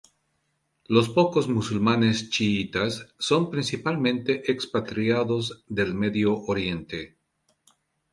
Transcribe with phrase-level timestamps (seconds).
[0.87, 7.19] Los pocos musulmanes chiítas son principalmente expatriados del Medio Oriente.